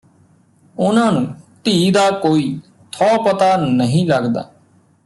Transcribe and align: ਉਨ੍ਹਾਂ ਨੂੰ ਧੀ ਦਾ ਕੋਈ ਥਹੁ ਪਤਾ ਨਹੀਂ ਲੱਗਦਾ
ਉਨ੍ਹਾਂ 0.75 1.11
ਨੂੰ 1.11 1.27
ਧੀ 1.63 1.91
ਦਾ 1.91 2.09
ਕੋਈ 2.11 2.59
ਥਹੁ 2.93 3.23
ਪਤਾ 3.23 3.55
ਨਹੀਂ 3.57 4.05
ਲੱਗਦਾ 4.07 4.49